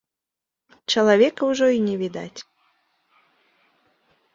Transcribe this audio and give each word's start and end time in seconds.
Чалавека 0.93 1.41
ўжо 1.51 1.69
і 1.77 1.85
не 1.87 1.95
відаць. 2.03 2.39